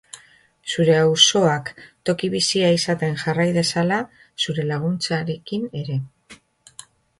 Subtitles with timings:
[0.75, 1.69] Zure auzoak
[2.11, 4.01] toki bizia izaten jarrai dezala
[4.47, 6.03] zure laguntzarekin ere.